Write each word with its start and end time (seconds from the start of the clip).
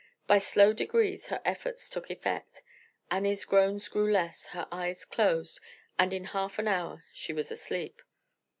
By 0.25 0.39
slow 0.39 0.73
degrees 0.73 1.27
her 1.27 1.39
efforts 1.45 1.87
took 1.87 2.09
effect; 2.09 2.63
Annie's 3.11 3.45
groans 3.45 3.87
grew 3.87 4.11
less, 4.11 4.47
her 4.47 4.67
eyes 4.71 5.05
closed, 5.05 5.59
and 5.99 6.11
in 6.11 6.23
half 6.23 6.57
an 6.57 6.67
hour 6.67 7.05
she 7.13 7.33
was 7.33 7.51
asleep. 7.51 8.01